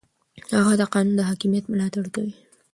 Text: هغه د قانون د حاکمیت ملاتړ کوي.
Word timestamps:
هغه 0.57 0.73
د 0.77 0.81
قانون 0.93 1.15
د 1.17 1.21
حاکمیت 1.29 1.65
ملاتړ 1.67 2.03
کوي. 2.15 2.33